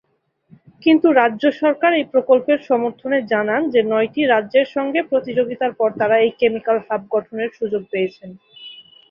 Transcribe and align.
কিন্তু 0.83 1.07
রাজ্য 1.21 1.43
সরকার 1.61 1.91
এই 1.93 2.05
প্রকল্পের 2.13 2.59
সমর্থনে 2.69 3.17
জানান 3.33 3.61
যে 3.73 3.81
নয়টি 3.91 4.21
রাজ্যের 4.25 4.67
সঙ্গে 4.75 4.99
প্রতিযোগিতার 5.11 5.73
পর 5.79 5.89
তারা 5.99 6.15
এই 6.25 6.31
কেমিক্যাল 6.39 6.77
হাব 6.85 7.01
গঠনের 7.13 7.49
সুযোগ 7.59 7.81
পেয়েছেন। 7.91 8.29